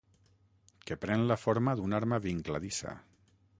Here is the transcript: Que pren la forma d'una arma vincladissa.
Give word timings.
Que 0.87 0.97
pren 1.03 1.27
la 1.33 1.37
forma 1.43 1.77
d'una 1.81 1.99
arma 2.01 2.21
vincladissa. 2.27 2.97